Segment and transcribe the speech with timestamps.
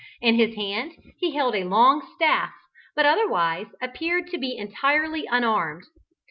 [0.19, 2.53] In his hand he held a long staff,
[2.95, 5.83] but otherwise appeared to be entirely unarmed.